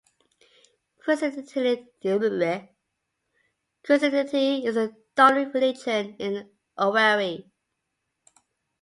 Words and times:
Christianity 0.97 1.85
is 4.65 4.75
the 4.75 4.95
dominant 5.15 5.53
religion 5.53 6.15
in 6.17 6.49
Owerri. 6.75 7.51